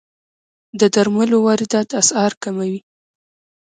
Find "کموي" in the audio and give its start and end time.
2.43-2.77